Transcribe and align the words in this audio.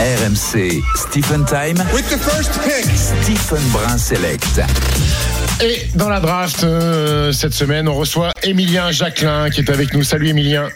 RMC 0.00 0.82
Stephen 0.94 1.44
Time. 1.44 1.76
With 1.92 2.08
the 2.08 2.18
first 2.18 2.52
pick. 2.62 2.84
Stephen 2.96 3.62
Brun 3.70 3.98
Select. 3.98 4.60
Et 5.60 5.88
dans 5.94 6.08
la 6.08 6.20
draft, 6.20 6.64
euh, 6.64 7.32
cette 7.32 7.52
semaine, 7.52 7.88
on 7.88 7.94
reçoit 7.94 8.32
Emilien 8.42 8.90
Jacquelin 8.90 9.50
qui 9.50 9.60
est 9.60 9.70
avec 9.70 9.92
nous. 9.92 10.02
Salut 10.02 10.28
Emilien. 10.28 10.68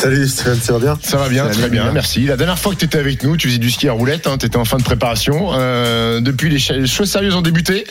Salut 0.00 0.26
Stéphane, 0.28 0.58
ça 0.58 0.72
va 0.72 0.78
bien? 0.78 0.98
Ça 1.02 1.18
va 1.18 1.28
bien, 1.28 1.44
Salut, 1.44 1.58
très 1.58 1.68
bien, 1.68 1.92
merci. 1.92 2.24
La 2.24 2.38
dernière 2.38 2.58
fois 2.58 2.72
que 2.72 2.78
tu 2.78 2.86
étais 2.86 2.96
avec 2.96 3.22
nous, 3.22 3.36
tu 3.36 3.48
faisais 3.48 3.58
du 3.58 3.70
ski 3.70 3.86
à 3.86 3.92
roulette, 3.92 4.26
tu 4.38 4.46
étais 4.46 4.56
en 4.56 4.64
fin 4.64 4.78
de 4.78 4.82
préparation. 4.82 5.50
Euh, 5.52 6.22
depuis, 6.22 6.48
les 6.48 6.86
choses 6.86 7.10
sérieuses 7.10 7.34
ont 7.34 7.42
débuté. 7.42 7.84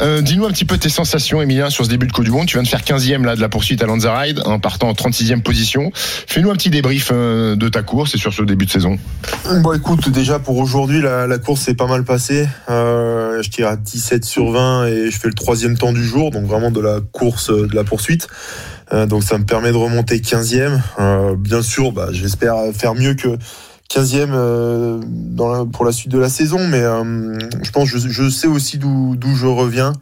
Euh, 0.00 0.20
Dis-nous 0.20 0.46
un 0.46 0.52
petit 0.52 0.64
peu 0.64 0.78
tes 0.78 0.88
sensations, 0.88 1.42
Emilien, 1.42 1.68
sur 1.68 1.84
ce 1.84 1.90
début 1.90 2.06
de 2.06 2.12
Coupe 2.12 2.24
du 2.24 2.30
Monde. 2.30 2.46
Tu 2.46 2.54
viens 2.54 2.62
de 2.62 2.68
faire 2.68 2.82
15e 2.82 3.24
là, 3.24 3.34
de 3.34 3.40
la 3.40 3.48
poursuite 3.48 3.82
à 3.82 3.86
Lanzaride 3.86 4.42
en 4.44 4.60
partant 4.60 4.90
en 4.90 4.92
36e 4.92 5.42
position. 5.42 5.90
Fais-nous 5.92 6.52
un 6.52 6.54
petit 6.54 6.70
débrief 6.70 7.10
euh, 7.12 7.56
de 7.56 7.68
ta 7.68 7.82
course 7.82 8.14
et 8.14 8.18
sur 8.18 8.32
ce 8.32 8.42
début 8.42 8.66
de 8.66 8.70
saison. 8.70 8.96
Bon 9.62 9.72
écoute, 9.72 10.08
déjà 10.08 10.38
pour 10.38 10.58
aujourd'hui, 10.58 11.02
la, 11.02 11.26
la 11.26 11.38
course 11.38 11.62
s'est 11.62 11.74
pas 11.74 11.88
mal 11.88 12.04
passée. 12.04 12.46
Euh, 12.70 13.42
je 13.42 13.50
tire 13.50 13.66
à 13.66 13.76
17 13.76 14.24
sur 14.24 14.52
20 14.52 14.86
et 14.86 15.10
je 15.10 15.18
fais 15.18 15.26
le 15.26 15.34
troisième 15.34 15.76
temps 15.76 15.92
du 15.92 16.04
jour, 16.04 16.30
donc 16.30 16.44
vraiment 16.44 16.70
de 16.70 16.80
la 16.80 17.00
course, 17.10 17.50
de 17.50 17.74
la 17.74 17.82
poursuite. 17.82 18.28
Euh, 18.92 19.06
donc 19.06 19.24
ça 19.24 19.38
me 19.38 19.44
permet 19.44 19.72
de 19.72 19.76
remonter 19.76 20.18
15e. 20.18 20.80
Euh, 20.98 21.34
bien 21.36 21.62
sûr, 21.62 21.92
bah, 21.92 22.08
j'espère 22.12 22.56
faire 22.72 22.94
mieux 22.94 23.14
que 23.14 23.36
15e 23.90 24.30
euh, 24.32 25.64
pour 25.72 25.84
la 25.84 25.92
suite 25.92 26.10
de 26.10 26.18
la 26.18 26.28
saison, 26.28 26.66
mais 26.66 26.82
je 26.82 27.70
pense 27.70 27.88
je, 27.88 27.98
je 27.98 28.28
sais 28.28 28.48
aussi 28.48 28.78
d'où 28.78 29.34
je 29.34 29.46
reviens. 29.46 29.92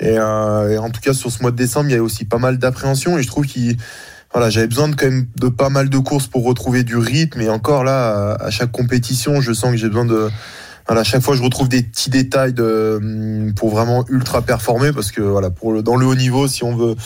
Et, 0.00 0.18
en 0.18 0.90
tout 0.90 1.00
cas, 1.00 1.12
sur 1.12 1.30
ce 1.30 1.42
mois 1.42 1.50
de 1.50 1.56
décembre, 1.56 1.90
il 1.90 1.94
y 1.94 1.98
a 1.98 2.02
aussi 2.02 2.24
pas 2.24 2.38
mal 2.38 2.58
d'appréhension 2.58 3.18
et 3.18 3.22
je 3.22 3.28
trouve 3.28 3.46
qu'il 3.46 3.76
j'avais 4.50 4.68
besoin 4.68 4.88
de 4.88 4.94
quand 4.94 5.06
même 5.06 5.26
de 5.36 5.48
pas 5.48 5.68
mal 5.68 5.88
de 5.88 5.98
courses 5.98 6.26
pour 6.28 6.44
retrouver 6.44 6.84
du 6.84 6.96
rythme. 6.96 7.40
Et 7.40 7.48
encore 7.48 7.82
là, 7.82 8.34
à 8.34 8.50
chaque 8.50 8.70
compétition, 8.70 9.40
je 9.40 9.52
sens 9.52 9.70
que 9.72 9.76
j'ai 9.76 9.88
besoin 9.88 10.04
de. 10.04 10.30
À 10.88 11.04
chaque 11.04 11.22
fois, 11.22 11.36
je 11.36 11.42
retrouve 11.42 11.68
des 11.68 11.82
petits 11.82 12.08
détails 12.08 12.54
hum, 12.58 13.52
pour 13.54 13.68
vraiment 13.68 14.06
ultra 14.08 14.40
performer 14.40 14.92
parce 14.92 15.12
que 15.12 15.20
voilà, 15.20 15.50
dans 15.82 15.96
le 15.96 16.06
haut 16.06 16.14
niveau, 16.14 16.48
si 16.48 16.64
on 16.64 16.74
veut, 16.74 16.96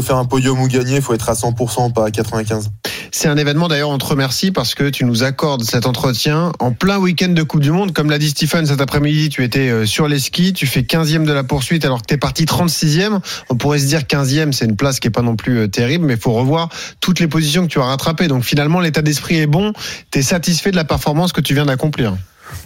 faire 0.00 0.16
un 0.16 0.24
podium 0.24 0.58
ou 0.60 0.68
gagner, 0.68 0.96
il 0.96 1.02
faut 1.02 1.12
être 1.12 1.28
à 1.28 1.34
100%, 1.34 1.92
pas 1.92 2.06
à 2.06 2.10
95. 2.10 2.70
C'est 3.12 3.28
un 3.28 3.36
événement 3.36 3.68
d'ailleurs, 3.68 3.90
on 3.90 3.98
te 3.98 4.06
remercie 4.06 4.52
parce 4.52 4.74
que 4.74 4.88
tu 4.88 5.04
nous 5.04 5.22
accordes 5.22 5.64
cet 5.64 5.84
entretien 5.86 6.52
en 6.60 6.72
plein 6.72 6.98
week-end 6.98 7.28
de 7.28 7.42
Coupe 7.42 7.60
du 7.60 7.72
Monde. 7.72 7.92
Comme 7.92 8.08
l'a 8.08 8.18
dit 8.18 8.30
Stephen 8.30 8.64
cet 8.66 8.80
après-midi, 8.80 9.28
tu 9.28 9.44
étais 9.44 9.68
euh, 9.68 9.84
sur 9.84 10.08
les 10.08 10.18
skis, 10.18 10.52
tu 10.52 10.66
fais 10.66 10.80
15e 10.80 11.24
de 11.24 11.32
la 11.32 11.44
poursuite 11.44 11.84
alors 11.84 12.00
que 12.00 12.06
tu 12.06 12.14
es 12.14 12.18
parti 12.18 12.44
36e. 12.44 13.20
On 13.50 13.56
pourrait 13.56 13.80
se 13.80 13.86
dire 13.86 14.00
15e, 14.00 14.52
c'est 14.52 14.64
une 14.64 14.76
place 14.76 15.00
qui 15.00 15.08
est 15.08 15.12
pas 15.12 15.22
non 15.22 15.36
plus 15.36 15.58
euh, 15.58 15.68
terrible, 15.68 16.06
mais 16.06 16.14
il 16.14 16.20
faut 16.20 16.32
revoir 16.32 16.70
toutes 17.00 17.20
les 17.20 17.28
positions 17.28 17.62
que 17.62 17.72
tu 17.72 17.80
as 17.80 17.84
rattrapées. 17.84 18.28
Donc 18.28 18.44
finalement, 18.44 18.80
l'état 18.80 19.02
d'esprit 19.02 19.36
est 19.36 19.46
bon, 19.46 19.72
tu 20.10 20.20
es 20.20 20.22
satisfait 20.22 20.70
de 20.70 20.76
la 20.76 20.84
performance 20.84 21.32
que 21.32 21.40
tu 21.40 21.52
viens 21.52 21.66
d'accomplir. 21.66 22.16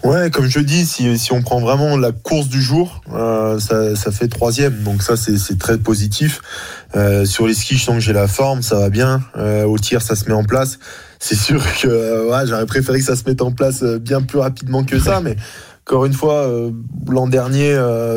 Ouais, 0.05 0.31
comme 0.31 0.47
je 0.47 0.61
dis, 0.61 0.85
si, 0.85 1.33
on 1.33 1.41
prend 1.41 1.61
vraiment 1.61 1.97
la 1.97 2.13
course 2.13 2.49
du 2.49 2.61
jour, 2.61 3.01
euh, 3.15 3.59
ça, 3.59 4.13
fait 4.13 4.29
troisième. 4.29 4.83
Donc 4.83 5.03
ça, 5.03 5.17
c'est 5.17 5.59
très 5.59 5.79
positif. 5.79 6.43
Euh, 6.95 7.25
sur 7.25 7.47
les 7.47 7.55
skis, 7.55 7.77
je 7.77 7.85
sens 7.85 7.95
que 7.95 8.01
j'ai 8.01 8.13
la 8.13 8.29
forme, 8.29 8.63
ça 8.63 8.79
va 8.79 8.91
bien. 8.91 9.23
Euh, 9.37 9.65
au 9.65 9.79
tir, 9.79 10.03
ça 10.03 10.15
se 10.15 10.27
met 10.27 10.35
en 10.35 10.45
place. 10.45 10.79
C'est 11.19 11.37
sûr 11.37 11.63
que 11.81 12.29
j'aurais 12.45 12.67
préféré 12.67 12.99
que 12.99 13.05
ça 13.05 13.17
se 13.17 13.23
mette 13.27 13.41
en 13.41 13.53
place 13.53 13.83
bien 13.83 14.21
plus 14.21 14.39
rapidement 14.39 14.85
que 14.85 14.99
ça, 14.99 15.21
mais 15.23 15.37
encore 15.87 16.05
une 16.05 16.13
fois, 16.13 16.51
l'an 17.09 17.27
dernier, 17.27 17.75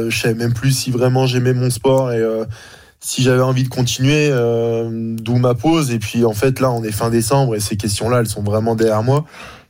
je 0.10 0.18
savais 0.18 0.36
même 0.36 0.54
plus 0.54 0.72
si 0.72 0.92
vraiment 0.92 1.26
j'aimais 1.26 1.54
mon 1.54 1.70
sport 1.70 2.12
et 2.12 2.22
si 3.00 3.23
j'avais 3.23 3.42
envie 3.42 3.64
de 3.64 3.70
continuer, 3.70 4.30
d'où 5.22 5.36
ma 5.36 5.54
pause. 5.54 5.92
Et 5.92 6.00
puis 6.00 6.26
en 6.26 6.34
fait, 6.34 6.60
là, 6.60 6.72
on 6.72 6.84
est 6.84 6.92
fin 6.92 7.10
décembre 7.10 7.56
et 7.56 7.60
ces 7.60 7.76
questions-là, 7.76 8.20
elles 8.20 8.28
sont 8.28 8.44
vraiment 8.44 8.76
derrière 8.76 9.04
moi. 9.04 9.26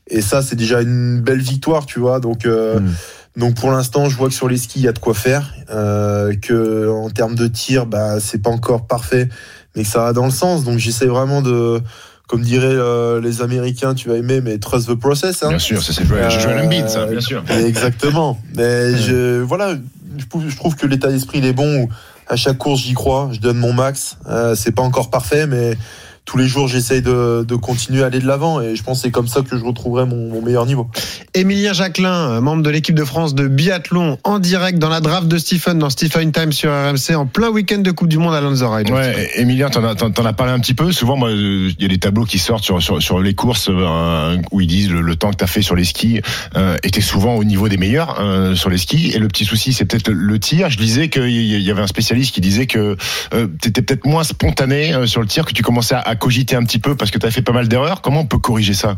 Et 0.09 0.21
ça, 0.21 0.41
c'est 0.41 0.55
déjà 0.55 0.81
une 0.81 1.21
belle 1.21 1.41
victoire, 1.41 1.85
tu 1.85 1.99
vois. 1.99 2.19
Donc, 2.19 2.45
euh, 2.45 2.79
Mm. 2.79 2.93
donc 3.37 3.55
pour 3.55 3.71
l'instant, 3.71 4.09
je 4.09 4.15
vois 4.15 4.29
que 4.29 4.33
sur 4.33 4.47
les 4.47 4.57
skis, 4.57 4.79
il 4.79 4.85
y 4.85 4.87
a 4.87 4.93
de 4.93 4.99
quoi 4.99 5.13
faire. 5.13 5.53
Euh, 5.69 6.33
que 6.41 6.89
en 6.89 7.09
termes 7.09 7.35
de 7.35 7.47
tir, 7.47 7.85
bah, 7.85 8.19
c'est 8.19 8.41
pas 8.41 8.49
encore 8.49 8.87
parfait, 8.87 9.27
mais 9.75 9.83
que 9.83 9.89
ça 9.89 9.99
va 9.99 10.13
dans 10.13 10.25
le 10.25 10.31
sens. 10.31 10.63
Donc, 10.63 10.77
j'essaie 10.79 11.07
vraiment 11.07 11.41
de, 11.41 11.81
comme 12.27 12.41
diraient 12.41 12.67
euh, 12.67 13.19
les 13.21 13.41
Américains, 13.41 13.93
tu 13.95 14.07
vas 14.09 14.15
aimer, 14.15 14.41
mais 14.41 14.57
trust 14.57 14.87
the 14.89 14.95
process. 14.95 15.43
Hein. 15.43 15.49
Bien 15.49 15.59
sûr, 15.59 15.83
ça 15.83 15.93
c'est 15.93 16.05
Joel, 16.05 16.23
Euh, 16.29 16.63
Embiid, 16.63 16.87
ça, 16.89 17.05
bien 17.05 17.19
sûr. 17.21 17.43
Exactement. 17.65 18.39
Mais 18.55 18.95
je, 18.97 19.41
voilà, 19.41 19.75
je 20.17 20.25
trouve, 20.25 20.43
je 20.47 20.55
trouve 20.55 20.75
que 20.75 20.87
l'état 20.87 21.09
d'esprit 21.09 21.39
il 21.39 21.45
est 21.45 21.53
bon. 21.53 21.83
Où 21.83 21.89
à 22.29 22.35
chaque 22.35 22.57
course, 22.57 22.81
j'y 22.81 22.93
crois, 22.93 23.29
je 23.31 23.39
donne 23.39 23.57
mon 23.57 23.71
max. 23.71 24.17
Euh, 24.27 24.53
c'est 24.55 24.73
pas 24.73 24.81
encore 24.81 25.09
parfait, 25.09 25.47
mais 25.47 25.77
tous 26.27 26.37
les 26.37 26.47
jours, 26.47 26.67
j'essaye 26.67 27.01
de, 27.01 27.43
de 27.43 27.55
continuer 27.55 28.03
à 28.03 28.07
aller 28.07 28.19
de 28.19 28.27
l'avant. 28.27 28.61
Et 28.61 28.75
je 28.75 28.83
pense 28.83 28.99
que 28.99 29.03
c'est 29.03 29.11
comme 29.11 29.27
ça 29.27 29.41
que 29.41 29.57
je 29.57 29.63
retrouverai 29.63 30.05
mon, 30.05 30.29
mon 30.29 30.41
meilleur 30.41 30.65
niveau. 30.65 30.87
Emilien 31.33 31.73
Jacquelin, 31.73 32.39
membre 32.41 32.61
de 32.61 32.69
l'équipe 32.69 32.95
de 32.95 33.05
France 33.05 33.33
de 33.33 33.47
biathlon, 33.47 34.19
en 34.23 34.39
direct 34.39 34.77
dans 34.77 34.89
la 34.89 34.99
draft 34.99 35.27
de 35.27 35.37
Stephen, 35.37 35.79
dans 35.79 35.89
Stephen 35.89 36.31
Time 36.31 36.51
sur 36.51 36.71
RMC, 36.71 37.15
en 37.15 37.25
plein 37.25 37.49
week-end 37.49 37.79
de 37.79 37.91
Coupe 37.91 38.09
du 38.09 38.17
Monde 38.17 38.35
à 38.35 38.41
Lanzarote. 38.41 38.89
Ouais, 38.89 39.29
Emilien, 39.35 39.69
t'en 39.69 39.83
as, 39.83 39.95
t'en, 39.95 40.25
as 40.25 40.33
parlé 40.33 40.53
un 40.53 40.59
petit 40.59 40.73
peu. 40.73 40.91
Souvent, 40.91 41.15
moi, 41.15 41.31
il 41.31 41.75
y 41.79 41.85
a 41.85 41.87
des 41.87 41.97
tableaux 41.97 42.25
qui 42.25 42.39
sortent 42.39 42.63
sur, 42.63 42.81
sur, 42.81 43.01
sur 43.01 43.19
les 43.19 43.33
courses 43.33 43.69
euh, 43.69 44.37
où 44.51 44.61
ils 44.61 44.67
disent 44.67 44.91
le, 44.91 45.01
le 45.01 45.15
temps 45.15 45.31
que 45.31 45.37
t'as 45.37 45.47
fait 45.47 45.61
sur 45.61 45.75
les 45.75 45.85
skis 45.85 46.21
euh, 46.55 46.75
était 46.83 47.01
souvent 47.01 47.35
au 47.35 47.43
niveau 47.43 47.69
des 47.69 47.77
meilleurs 47.77 48.19
euh, 48.19 48.55
sur 48.55 48.69
les 48.69 48.77
skis. 48.77 49.11
Et 49.13 49.19
le 49.19 49.27
petit 49.27 49.45
souci, 49.45 49.73
c'est 49.73 49.85
peut-être 49.85 50.09
le, 50.09 50.15
le 50.15 50.39
tir. 50.39 50.69
Je 50.69 50.77
disais 50.77 51.09
qu'il 51.09 51.29
y 51.29 51.67
y 51.67 51.71
avait 51.71 51.81
un 51.81 51.87
spécialiste 51.87 52.33
qui 52.33 52.41
disait 52.41 52.65
que 52.65 52.97
euh, 53.33 53.47
t'étais 53.61 53.81
peut-être 53.81 54.05
moins 54.05 54.23
spontané 54.23 54.93
euh, 54.93 55.05
sur 55.05 55.21
le 55.21 55.27
tir, 55.27 55.45
que 55.45 55.53
tu 55.53 55.63
commençais 55.63 55.95
à, 55.95 55.99
à 55.99 56.15
cogiter 56.17 56.55
un 56.55 56.63
petit 56.63 56.79
peu 56.79 56.95
parce 56.95 57.11
que 57.11 57.17
t'avais 57.17 57.31
fait 57.31 57.41
pas 57.41 57.53
mal 57.53 57.67
d'erreurs. 57.67 58.01
Comment 58.01 58.21
on 58.21 58.25
peut 58.25 58.39
corriger 58.39 58.73
ça? 58.73 58.97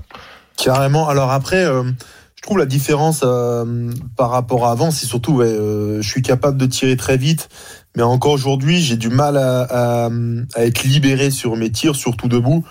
Carrément. 0.62 1.08
Alors 1.08 1.32
après, 1.32 1.64
euh, 1.64 1.84
je 2.36 2.42
trouve 2.42 2.58
la 2.58 2.66
différence 2.66 3.22
euh, 3.24 3.92
par 4.18 4.30
rapport 4.30 4.68
à 4.68 4.72
avant, 4.72 4.92
c'est 4.92 5.06
surtout, 5.06 5.36
ouais, 5.36 5.48
euh, 5.48 6.02
je 6.02 6.10
suis 6.10 6.22
capable 6.22 6.58
de 6.58 6.66
tirer 6.66 6.98
très 6.98 7.16
vite, 7.16 7.48
mais 7.96 8.04
encore 8.04 8.34
aujourd'hui, 8.34 8.82
j'ai 8.82 8.98
du 8.98 9.10
mal 9.10 9.38
à, 9.38 10.10
être 10.58 10.84
libéré 10.84 11.32
sur 11.32 11.56
mes 11.56 11.72
tirs, 11.72 11.96
surtout 11.96 12.28
debout. 12.28 12.66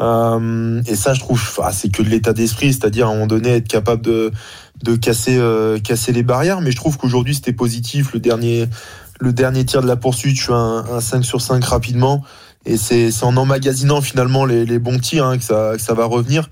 Et 0.00 0.96
ça, 0.96 1.14
je 1.14 1.20
trouve, 1.20 1.60
c'est 1.72 1.92
que 1.92 2.02
de 2.02 2.08
l'état 2.08 2.32
d'esprit, 2.32 2.72
c'est-à-dire 2.72 3.06
à 3.06 3.10
un 3.10 3.14
moment 3.14 3.26
donné 3.26 3.50
être 3.50 3.68
capable 3.68 4.02
de, 4.02 4.32
casser, 4.96 5.38
casser 5.84 6.12
les 6.12 6.24
barrières. 6.24 6.60
Mais 6.60 6.72
je 6.72 6.76
trouve 6.76 6.98
qu'aujourd'hui, 6.98 7.36
c'était 7.36 7.52
positif. 7.52 8.12
Le 8.12 8.20
dernier, 8.20 8.68
le 9.20 9.32
dernier 9.32 9.64
tir 9.64 9.82
de 9.82 9.86
la 9.86 9.96
poursuite, 9.96 10.36
je 10.36 10.42
suis 10.42 10.52
un, 10.52 10.84
un 10.90 11.00
5 11.00 11.24
sur 11.24 11.40
5 11.40 11.64
rapidement. 11.64 12.24
Et 12.66 12.76
c'est 12.76 13.10
en 13.22 13.36
emmagasinant 13.36 14.00
finalement 14.00 14.44
les, 14.44 14.64
les 14.64 14.78
bons 14.78 14.98
tirs 14.98 15.26
hein, 15.26 15.38
que, 15.38 15.44
ça, 15.44 15.72
que 15.74 15.82
ça 15.82 15.94
va 15.94 16.06
revenir. 16.06 16.48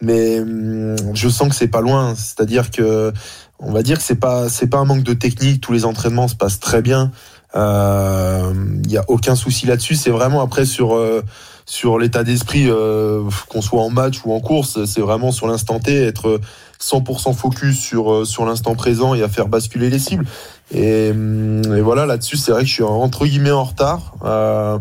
Mais 0.00 0.40
hum, 0.40 0.96
je 1.14 1.28
sens 1.28 1.48
que 1.48 1.54
c'est 1.54 1.68
pas 1.68 1.80
loin. 1.80 2.14
C'est-à-dire 2.16 2.70
que 2.70 3.12
on 3.58 3.72
va 3.72 3.82
dire 3.82 3.98
que 3.98 4.04
c'est 4.04 4.16
pas 4.16 4.48
c'est 4.48 4.66
pas 4.66 4.78
un 4.78 4.84
manque 4.84 5.04
de 5.04 5.14
technique. 5.14 5.60
Tous 5.60 5.72
les 5.72 5.84
entraînements 5.84 6.28
se 6.28 6.34
passent 6.34 6.60
très 6.60 6.82
bien. 6.82 7.12
Il 7.54 8.90
y 8.90 8.96
a 8.96 9.04
aucun 9.08 9.36
souci 9.36 9.66
là-dessus. 9.66 9.94
C'est 9.94 10.10
vraiment 10.10 10.42
après 10.42 10.64
sur 10.64 10.96
euh, 10.96 11.22
sur 11.64 11.98
l'état 11.98 12.24
d'esprit, 12.24 12.64
euh, 12.68 13.22
qu'on 13.48 13.62
soit 13.62 13.82
en 13.82 13.90
match 13.90 14.20
ou 14.24 14.32
en 14.32 14.40
course, 14.40 14.84
c'est 14.84 15.00
vraiment 15.00 15.30
sur 15.30 15.46
l'instant 15.46 15.78
T, 15.78 15.94
être 15.94 16.40
100% 16.80 17.34
focus 17.34 17.78
sur 17.78 18.12
euh, 18.12 18.24
sur 18.24 18.44
l'instant 18.44 18.74
présent 18.74 19.14
et 19.14 19.22
à 19.22 19.28
faire 19.28 19.48
basculer 19.48 19.88
les 19.88 19.98
cibles. 19.98 20.26
Et, 20.74 21.10
hum, 21.10 21.62
et 21.76 21.80
voilà, 21.80 22.06
là-dessus, 22.06 22.36
c'est 22.36 22.52
vrai 22.52 22.62
que 22.62 22.68
je 22.68 22.72
suis 22.72 22.82
entre 22.82 23.26
guillemets 23.26 23.50
en 23.50 23.64
retard 23.64 24.14
euh, 24.24 24.78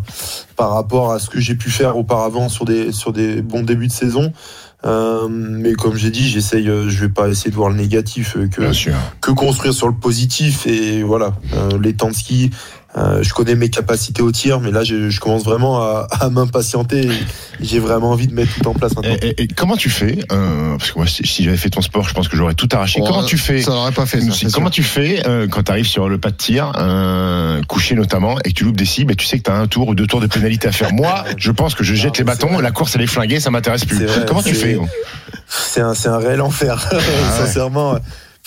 par 0.56 0.74
rapport 0.74 1.12
à 1.12 1.20
ce 1.20 1.30
que 1.30 1.40
j'ai 1.40 1.56
pu 1.56 1.70
faire 1.70 1.98
auparavant 1.98 2.50
sur 2.50 2.66
des 2.66 2.92
sur 2.92 3.12
des 3.12 3.42
bons 3.42 3.64
débuts 3.64 3.88
de 3.88 3.92
saison. 3.92 4.32
Euh, 4.84 5.28
mais 5.30 5.74
comme 5.74 5.96
j'ai 5.96 6.10
dit, 6.10 6.28
j'essaye, 6.28 6.68
euh, 6.68 6.90
je 6.90 7.02
vais 7.02 7.12
pas 7.12 7.30
essayer 7.30 7.52
de 7.52 7.56
voir 7.56 7.70
le 7.70 7.76
négatif 7.76 8.36
euh, 8.36 8.48
que 8.48 8.62
que 9.20 9.32
construire 9.32 9.74
sur 9.74 9.88
le 9.88 9.94
positif 9.94 10.66
et 10.66 11.04
voilà 11.04 11.34
euh, 11.54 11.78
les 11.80 11.94
temps 11.94 12.10
de 12.10 12.16
ski. 12.16 12.50
Euh, 12.98 13.24
je 13.24 13.34
connais 13.34 13.56
mes 13.56 13.70
capacités 13.70 14.22
au 14.22 14.32
tir, 14.32 14.60
mais 14.60 14.70
là 14.72 14.84
je, 14.84 15.10
je 15.10 15.20
commence 15.22 15.44
vraiment 15.44 15.80
à, 15.82 16.08
à 16.20 16.30
m'impatienter. 16.30 17.08
et 17.08 17.12
J'ai 17.62 17.80
vraiment 17.80 18.12
envie 18.12 18.28
de 18.28 18.34
mettre 18.34 18.54
tout 18.54 18.68
en 18.68 18.74
place 18.74 18.94
maintenant. 18.96 19.16
Et, 19.22 19.28
et- 19.30 19.42
et 19.44 19.48
comment 19.48 19.78
tu 19.78 19.90
fais 19.90 20.20
euh, 20.32 20.78
Parce 20.78 20.92
que 20.92 20.98
moi, 20.98 21.08
si, 21.08 21.26
si 21.26 21.44
j'avais 21.46 21.56
fait 21.58 21.70
ton 21.70 21.82
sport, 21.82 22.08
je 22.08 22.14
pense 22.14 22.28
que 22.28 22.36
j'aurais 22.36 22.54
tout 22.54 22.68
arraché. 22.72 23.00
Oh, 23.02 23.06
comment 23.08 23.24
tu 23.24 23.38
fais 23.38 23.62
Ça 23.62 23.72
l'aurait 23.72 23.92
pas 23.94 24.06
fait, 24.06 24.20
ça. 24.20 24.48
Comment 24.54 24.68
sûr. 24.68 24.72
tu 24.72 24.84
fais 24.84 25.26
euh, 25.26 25.48
quand 25.48 25.64
tu 25.64 25.72
arrives 25.72 25.88
sur 25.88 26.10
le 26.10 26.18
pas 26.18 26.32
de 26.32 26.36
tir, 26.36 26.72
euh, 26.78 27.62
couché 27.68 27.96
notamment, 27.96 28.38
et 28.44 28.50
que 28.52 28.56
tu 28.58 28.66
loupes 28.66 28.76
des 28.78 28.86
cibles 28.86 29.14
et 29.14 29.16
tu 29.16 29.26
sais 29.26 29.38
que 29.40 29.44
tu 29.44 29.52
as 29.52 29.56
un 29.56 29.68
tour 29.68 29.88
ou 29.88 29.96
deux 29.96 30.08
tours 30.08 30.20
de 30.22 30.28
pénalité 30.28 30.68
à 30.68 30.72
faire 30.74 30.92
Moi, 30.94 31.24
je 31.38 31.52
pense 31.52 31.76
que 31.76 31.84
je 31.86 31.96
jette 31.96 32.18
les 32.18 32.24
Non, 32.26 32.32
bâtons, 32.34 32.60
la 32.60 32.72
course 32.72 32.96
elle 32.96 33.02
est 33.04 33.08
flinguée, 33.08 33.40
ça 33.40 33.52
m'intéresse 33.52 33.86
plus. 33.86 34.06
Vrai, 34.06 34.26
Comment 34.28 34.44
tu 34.44 34.54
fais 34.54 34.78
C'est 35.48 35.82
un, 35.82 35.94
c'est 35.94 36.10
un 36.10 36.18
réel 36.18 36.42
enfer, 36.42 36.90
ouais. 36.94 37.00
sincèrement. 37.38 37.96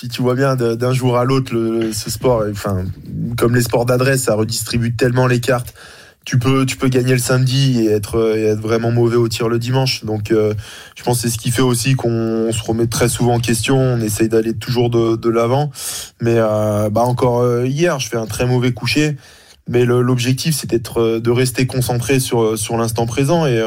Tu 0.08 0.22
vois 0.22 0.34
bien 0.34 0.56
d'un 0.56 0.92
jour 0.92 1.16
à 1.16 1.24
l'autre 1.24 1.52
ce 1.92 2.10
sport, 2.10 2.44
enfin 2.50 2.84
comme 3.36 3.54
les 3.54 3.62
sports 3.62 3.86
d'adresse, 3.86 4.22
ça 4.24 4.34
redistribue 4.34 4.94
tellement 4.94 5.26
les 5.26 5.40
cartes. 5.40 5.74
Tu 6.24 6.38
peux, 6.38 6.64
tu 6.64 6.78
peux 6.78 6.88
gagner 6.88 7.12
le 7.12 7.18
samedi 7.18 7.80
et 7.80 7.90
être, 7.90 8.18
vraiment 8.54 8.90
mauvais 8.90 9.16
au 9.16 9.28
tir 9.28 9.48
le 9.48 9.58
dimanche. 9.58 10.04
Donc, 10.04 10.30
euh, 10.30 10.54
je 10.96 11.02
pense 11.02 11.18
que 11.20 11.28
c'est 11.28 11.34
ce 11.34 11.38
qui 11.38 11.50
fait 11.50 11.62
aussi 11.62 11.96
qu'on 11.96 12.50
se 12.50 12.62
remet 12.62 12.86
très 12.86 13.10
souvent 13.10 13.34
en 13.34 13.40
question. 13.40 13.76
On 13.76 14.00
essaye 14.00 14.30
d'aller 14.30 14.54
toujours 14.54 14.88
de, 14.88 15.28
l'avant. 15.28 15.70
Mais 16.22 16.36
euh, 16.38 16.88
bah 16.88 17.02
encore 17.02 17.42
euh, 17.42 17.66
hier, 17.66 17.98
je 17.98 18.08
fais 18.08 18.16
un 18.16 18.26
très 18.26 18.46
mauvais 18.46 18.72
coucher. 18.72 19.16
Mais 19.68 19.84
l'objectif, 19.84 20.54
c'est 20.54 20.68
d'être, 20.68 21.18
de 21.18 21.30
rester 21.30 21.66
concentré 21.66 22.20
sur, 22.20 22.56
l'instant 22.76 23.06
présent. 23.06 23.46
Et, 23.46 23.62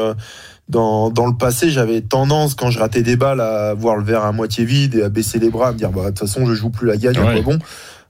dans, 0.68 1.10
dans 1.10 1.26
le 1.26 1.34
passé, 1.36 1.70
j'avais 1.70 2.00
tendance, 2.02 2.54
quand 2.54 2.70
je 2.70 2.78
ratais 2.78 3.02
des 3.02 3.16
balles, 3.16 3.40
à 3.40 3.74
voir 3.74 3.96
le 3.96 4.04
verre 4.04 4.24
à 4.24 4.32
moitié 4.32 4.64
vide 4.64 4.94
et 4.96 5.02
à 5.02 5.08
baisser 5.08 5.38
les 5.38 5.50
bras, 5.50 5.68
à 5.68 5.72
me 5.72 5.78
dire, 5.78 5.90
bah, 5.90 6.02
de 6.02 6.08
toute 6.08 6.18
façon, 6.20 6.44
je 6.46 6.54
joue 6.54 6.70
plus 6.70 6.86
la 6.86 6.96
gagne, 6.96 7.18
Ouais. 7.18 7.42
bon. 7.42 7.58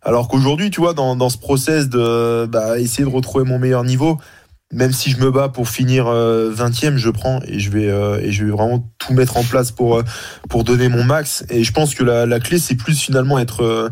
Alors 0.02 0.28
qu'aujourd'hui, 0.28 0.70
tu 0.70 0.80
vois, 0.80 0.94
dans, 0.94 1.16
dans 1.16 1.28
ce 1.28 1.38
process 1.38 1.88
de 1.88 2.46
bah, 2.46 2.78
essayer 2.78 3.04
de 3.04 3.12
retrouver 3.14 3.44
mon 3.44 3.58
meilleur 3.58 3.84
niveau, 3.84 4.16
même 4.72 4.92
si 4.92 5.10
je 5.10 5.18
me 5.18 5.30
bats 5.30 5.48
pour 5.48 5.68
finir 5.68 6.06
euh, 6.08 6.52
20e, 6.54 6.96
je 6.96 7.10
prends 7.10 7.40
et 7.46 7.58
je 7.58 7.70
vais 7.70 7.88
euh, 7.88 8.20
et 8.20 8.30
je 8.32 8.44
vais 8.44 8.50
vraiment 8.50 8.86
tout 8.98 9.12
mettre 9.14 9.36
en 9.38 9.42
place 9.42 9.70
pour 9.72 9.96
euh, 9.96 10.02
pour 10.48 10.62
donner 10.62 10.88
mon 10.88 11.02
max. 11.04 11.44
Et 11.50 11.64
je 11.64 11.72
pense 11.72 11.94
que 11.94 12.04
la, 12.04 12.26
la 12.26 12.38
clé, 12.38 12.58
c'est 12.58 12.74
plus 12.76 12.98
finalement 13.00 13.38
être 13.38 13.64
euh, 13.64 13.88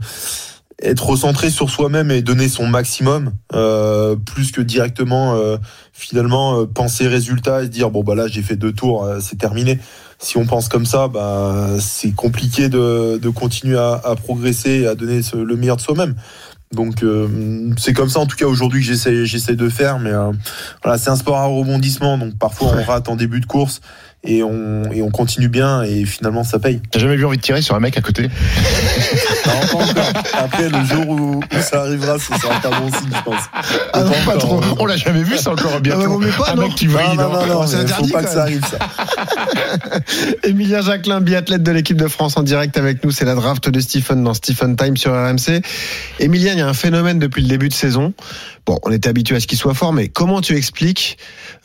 être 0.82 1.06
recentré 1.06 1.48
sur 1.50 1.70
soi-même 1.70 2.10
et 2.10 2.20
donner 2.20 2.48
son 2.48 2.66
maximum, 2.66 3.32
euh, 3.54 4.14
plus 4.16 4.52
que 4.52 4.60
directement 4.60 5.34
euh, 5.34 5.56
finalement 5.92 6.60
euh, 6.60 6.66
penser 6.66 7.08
résultat 7.08 7.62
et 7.62 7.64
se 7.66 7.70
dire 7.70 7.90
bon 7.90 8.02
bah 8.04 8.14
là 8.14 8.26
j'ai 8.26 8.42
fait 8.42 8.56
deux 8.56 8.72
tours, 8.72 9.04
euh, 9.04 9.18
c'est 9.20 9.36
terminé. 9.38 9.78
Si 10.18 10.36
on 10.36 10.44
pense 10.46 10.68
comme 10.68 10.84
ça, 10.86 11.08
bah 11.08 11.66
c'est 11.80 12.12
compliqué 12.14 12.68
de, 12.68 13.16
de 13.16 13.28
continuer 13.30 13.78
à, 13.78 14.00
à 14.04 14.16
progresser 14.16 14.80
et 14.80 14.86
à 14.86 14.94
donner 14.94 15.22
ce- 15.22 15.36
le 15.36 15.56
meilleur 15.56 15.76
de 15.76 15.82
soi-même. 15.82 16.14
Donc 16.72 17.02
euh, 17.02 17.72
c'est 17.78 17.92
comme 17.92 18.08
ça 18.10 18.18
en 18.20 18.26
tout 18.26 18.36
cas 18.36 18.46
aujourd'hui 18.46 18.80
que 18.80 18.86
j'essaie 18.86 19.24
j'essaie 19.24 19.54
de 19.56 19.68
faire, 19.68 19.98
mais 19.98 20.10
euh, 20.10 20.32
voilà 20.82 20.98
c'est 20.98 21.10
un 21.10 21.16
sport 21.16 21.36
à 21.36 21.46
rebondissement, 21.46 22.18
donc 22.18 22.36
parfois 22.38 22.72
on 22.76 22.82
rate 22.84 23.08
en 23.08 23.16
début 23.16 23.40
de 23.40 23.46
course 23.46 23.80
et 24.24 24.42
on 24.42 24.90
et 24.92 25.02
on 25.02 25.10
continue 25.10 25.48
bien 25.48 25.82
et 25.82 26.04
finalement 26.04 26.42
ça 26.44 26.58
paye. 26.58 26.80
T'as 26.90 26.98
jamais 26.98 27.14
eu 27.14 27.24
envie 27.24 27.36
de 27.36 27.42
tirer 27.42 27.62
sur 27.62 27.74
un 27.76 27.80
mec 27.80 27.96
à 27.96 28.00
côté? 28.00 28.28
Non, 29.46 29.52
pas 29.78 29.84
encore. 29.84 30.22
Après, 30.34 30.68
le 30.68 30.84
jour 30.84 31.08
où, 31.08 31.36
où 31.40 31.60
ça 31.60 31.82
arrivera, 31.82 32.18
ce 32.18 32.34
sera 32.34 32.60
pas 32.60 32.70
bon 32.80 32.90
signe, 32.90 33.08
je 33.16 33.22
pense. 33.22 33.42
Ah 33.92 34.02
non, 34.02 34.10
Pas 34.24 34.36
trop. 34.36 34.56
encore. 34.56 34.76
On 34.80 34.86
l'a 34.86 34.96
jamais 34.96 35.22
vu, 35.22 35.36
c'est 35.38 35.46
encore 35.48 35.80
bien. 35.80 35.94
Ah 35.96 36.06
bah, 36.08 36.16
mieux 36.18 36.30
pas, 36.36 36.50
un 36.50 36.54
non 36.56 36.62
mec 36.62 36.74
qui 36.74 36.86
Non, 36.88 36.94
vrille. 36.94 37.16
non, 37.16 37.28
non, 37.30 37.46
non, 37.46 37.66
c'est 37.66 37.76
mais 37.76 37.82
interdit, 37.84 38.08
faut 38.10 38.16
pas 38.16 38.24
que 38.24 38.30
ça 38.30 38.42
arrive, 38.42 38.62
ça. 38.68 38.78
Emilien 40.42 40.80
Jacquelin, 40.82 41.20
biathlète 41.20 41.62
de 41.62 41.70
l'équipe 41.70 41.96
de 41.96 42.08
France 42.08 42.36
en 42.36 42.42
direct 42.42 42.76
avec 42.76 43.04
nous. 43.04 43.10
C'est 43.12 43.24
la 43.24 43.34
draft 43.36 43.68
de 43.68 43.78
Stephen 43.80 44.24
dans 44.24 44.34
Stephen 44.34 44.74
Time 44.76 44.96
sur 44.96 45.12
RMC. 45.12 45.62
Emilien, 46.18 46.52
il 46.54 46.58
y 46.58 46.62
a 46.62 46.68
un 46.68 46.74
phénomène 46.74 47.18
depuis 47.20 47.42
le 47.42 47.48
début 47.48 47.68
de 47.68 47.74
saison. 47.74 48.14
Bon, 48.66 48.78
on 48.82 48.90
était 48.90 49.08
habitué 49.08 49.36
à 49.36 49.40
ce 49.40 49.46
qu'il 49.46 49.58
soit 49.58 49.74
fort, 49.74 49.92
mais 49.92 50.08
comment 50.08 50.40
tu 50.40 50.56
expliques 50.56 51.18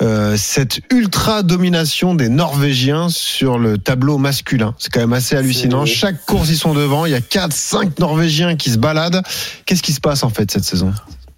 euh, 0.03 0.35
cette 0.37 0.81
ultra 0.91 1.41
domination 1.41 2.13
des 2.13 2.29
Norvégiens 2.51 3.07
sur 3.07 3.57
le 3.57 3.77
tableau 3.77 4.17
masculin 4.17 4.75
C'est 4.77 4.91
quand 4.91 4.99
même 4.99 5.13
assez 5.13 5.37
hallucinant. 5.37 5.85
Chaque 5.85 6.25
course, 6.25 6.49
ils 6.49 6.57
sont 6.57 6.73
devant. 6.73 7.05
Il 7.05 7.13
y 7.13 7.15
a 7.15 7.21
4, 7.21 7.53
5 7.53 7.97
Norvégiens 7.97 8.57
qui 8.57 8.71
se 8.71 8.77
baladent. 8.77 9.21
Qu'est-ce 9.65 9.81
qui 9.81 9.93
se 9.93 10.01
passe 10.01 10.23
en 10.23 10.29
fait 10.29 10.51
cette 10.51 10.65
saison? 10.65 10.93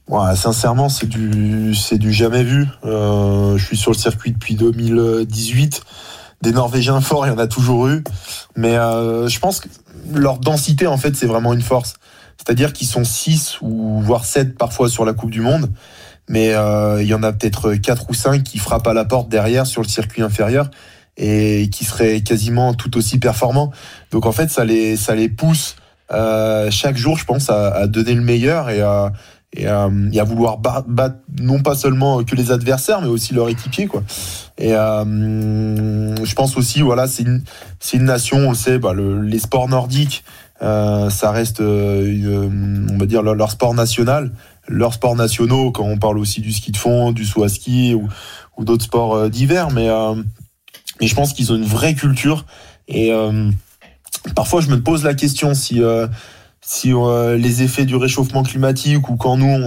Ouais, 0.08 0.36
sincèrement, 0.36 0.90
c'est 0.90 1.06
du, 1.06 1.76
c'est 1.76 2.00
du 2.00 2.12
jamais 2.12 2.44
vu. 2.44 2.66
Euh, 2.84 3.58
je 3.58 3.64
suis 3.64 3.78
sur 3.78 3.92
le 3.92 3.98
circuit 3.98 4.32
depuis 4.32 4.56
2018. 4.56 5.84
Des 6.42 6.52
Norvégiens 6.52 7.00
forts, 7.00 7.28
il 7.28 7.30
y 7.30 7.34
en 7.34 7.38
a 7.38 7.48
toujours 7.48 7.88
eu. 7.90 8.04
Mais 8.56 8.76
euh, 8.76 9.28
je 9.28 9.40
pense 9.40 9.60
que 9.60 9.68
leur 10.12 10.40
densité, 10.40 10.88
en 10.88 10.98
fait, 10.98 11.16
c'est 11.16 11.28
vraiment 11.28 11.54
une 11.54 11.62
force. 11.62 11.94
C'est-à-dire 12.38 12.74
qu'ils 12.74 12.88
sont 12.88 13.04
6 13.04 13.58
ou 13.62 14.02
voire 14.02 14.26
7 14.26 14.58
parfois 14.58 14.90
sur 14.90 15.06
la 15.06 15.14
Coupe 15.14 15.30
du 15.30 15.42
Monde. 15.42 15.70
Mais 16.28 16.54
euh, 16.56 17.04
il 17.04 17.08
y 17.08 17.14
en 17.14 17.22
a 17.22 17.32
peut-être 17.32 17.76
4 17.76 18.10
ou 18.10 18.16
5 18.16 18.42
qui 18.42 18.58
frappent 18.58 18.88
à 18.88 18.94
la 18.94 19.06
porte 19.06 19.30
derrière 19.30 19.68
sur 19.68 19.84
le 19.84 19.88
circuit 19.88 20.24
inférieur 20.24 20.72
et 21.18 21.70
qui 21.72 21.86
seraient 21.86 22.22
quasiment 22.22 22.74
tout 22.74 22.98
aussi 22.98 23.20
performants. 23.20 23.72
Donc 24.12 24.26
en 24.26 24.32
fait, 24.32 24.50
ça 24.50 24.66
les, 24.66 24.96
ça 24.96 25.16
les 25.16 25.30
pousse 25.30 25.76
euh, 26.12 26.70
chaque 26.72 26.98
jour, 26.98 27.18
je 27.18 27.26
pense, 27.26 27.50
à, 27.50 27.74
à 27.74 27.88
donner 27.88 28.14
le 28.14 28.22
meilleur 28.22 28.70
et 28.70 28.82
à, 28.82 29.14
et, 29.56 29.68
à, 29.68 29.90
et 30.12 30.20
à 30.20 30.24
vouloir 30.24 30.58
ba- 30.58 30.84
battre 30.88 31.18
non 31.40 31.62
pas 31.62 31.76
seulement 31.76 32.24
que 32.24 32.36
les 32.36 32.52
adversaires, 32.52 33.02
mais 33.02 33.08
aussi 33.08 33.34
leur 33.34 33.50
équipier, 33.50 33.88
quoi. 33.88 34.04
Et 34.58 34.74
euh, 34.74 36.16
je 36.24 36.36
pense 36.36 36.58
aussi, 36.58 36.82
voilà, 36.82 37.08
c'est 37.08 37.24
une, 37.24 37.44
c'est 37.80 37.98
une 37.98 38.06
nation, 38.06 38.38
on 38.38 38.50
le 38.50 38.56
sait, 38.56 38.78
bah, 38.80 38.94
le- 38.94 39.22
les 39.22 39.40
sports 39.40 39.68
nordiques, 39.70 40.24
euh, 40.62 41.10
ça 41.10 41.32
reste, 41.32 41.62
euh, 41.62 42.06
une- 42.06 42.88
on 42.92 42.98
va 42.98 43.06
dire, 43.06 43.22
leur, 43.22 43.52
sport 43.52 43.74
national, 43.74 44.32
leurs 44.68 44.94
sports 44.94 45.16
nationaux, 45.16 45.72
quand 45.72 45.84
on 45.86 45.98
parle 45.98 46.18
aussi 46.20 46.42
du 46.42 46.52
ski 46.52 46.72
de 46.72 46.78
fond, 46.78 47.12
du 47.12 47.26
saut 47.26 47.44
à 47.44 47.50
ski 47.50 47.94
ou, 47.94 48.08
ou 48.58 48.66
d'autres 48.66 48.86
sports 48.86 49.16
euh, 49.16 49.30
divers, 49.30 49.72
mais, 49.72 49.90
euh, 49.90 50.16
mais 51.02 51.08
je 51.08 51.16
pense 51.16 51.34
qu'ils 51.34 51.52
ont 51.52 51.56
une 51.56 51.66
vraie 51.66 51.94
culture 51.96 52.46
et 52.88 53.12
euh, 53.12 53.50
parfois 54.36 54.62
je 54.62 54.70
me 54.70 54.82
pose 54.82 55.04
la 55.04 55.14
question 55.14 55.54
si 55.54 55.82
euh, 55.82 56.08
si 56.62 56.94
euh, 56.94 57.38
les 57.38 57.62
effets 57.64 57.86
du 57.86 57.96
réchauffement 57.96 58.44
climatique 58.44 59.10
ou 59.10 59.16
quand 59.18 59.36
nous 59.38 59.46
on, 59.46 59.60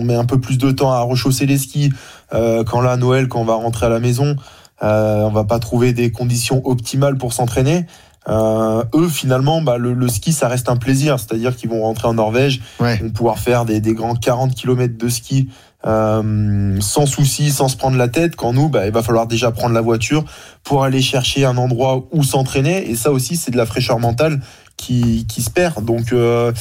on 0.00 0.04
met 0.04 0.14
un 0.14 0.24
peu 0.24 0.40
plus 0.40 0.56
de 0.58 0.70
temps 0.70 0.90
à 0.92 1.00
rechausser 1.00 1.44
les 1.46 1.58
skis, 1.58 1.92
quand 2.30 2.80
là 2.80 2.92
à 2.92 2.96
Noël, 2.96 3.28
quand 3.28 3.40
on 3.40 3.44
va 3.44 3.54
rentrer 3.54 3.86
à 3.86 3.90
la 3.90 4.00
maison, 4.00 4.34
on 4.80 5.30
va 5.30 5.44
pas 5.44 5.58
trouver 5.58 5.92
des 5.92 6.10
conditions 6.10 6.62
optimales 6.66 7.16
pour 7.18 7.32
s'entraîner. 7.32 7.86
Euh, 8.26 8.82
eux 8.94 9.08
finalement, 9.08 9.60
bah, 9.60 9.76
le, 9.76 9.92
le 9.92 10.08
ski 10.08 10.32
ça 10.32 10.48
reste 10.48 10.70
un 10.70 10.76
plaisir, 10.76 11.18
c'est-à-dire 11.18 11.54
qu'ils 11.54 11.68
vont 11.68 11.82
rentrer 11.82 12.08
en 12.08 12.14
Norvège, 12.14 12.62
Ouais. 12.80 12.96
vont 12.96 13.10
pouvoir 13.10 13.38
faire 13.38 13.66
des, 13.66 13.80
des 13.80 13.92
grands 13.92 14.14
40 14.14 14.54
km 14.54 14.96
de 14.96 15.08
ski 15.10 15.50
euh, 15.86 16.76
sans 16.80 17.06
souci, 17.06 17.50
sans 17.50 17.68
se 17.68 17.76
prendre 17.76 17.96
la 17.96 18.08
tête. 18.08 18.36
Quand 18.36 18.52
nous, 18.52 18.68
bah, 18.68 18.86
il 18.86 18.92
va 18.92 19.02
falloir 19.02 19.26
déjà 19.26 19.50
prendre 19.50 19.74
la 19.74 19.80
voiture 19.80 20.24
pour 20.62 20.84
aller 20.84 21.02
chercher 21.02 21.44
un 21.44 21.56
endroit 21.56 22.06
où 22.12 22.22
s'entraîner. 22.22 22.90
Et 22.90 22.96
ça 22.96 23.10
aussi, 23.10 23.36
c'est 23.36 23.50
de 23.50 23.56
la 23.56 23.66
fraîcheur 23.66 23.98
mentale 23.98 24.40
qui, 24.76 25.26
qui 25.28 25.42
se 25.42 25.50
perd. 25.50 25.84
Donc, 25.84 26.12
euh, 26.12 26.52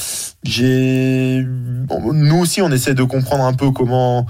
j'ai, 0.44 1.44
bon, 1.46 2.14
nous 2.14 2.38
aussi, 2.38 2.62
on 2.62 2.72
essaie 2.72 2.94
de 2.94 3.04
comprendre 3.04 3.44
un 3.44 3.54
peu 3.54 3.72
comment, 3.72 4.26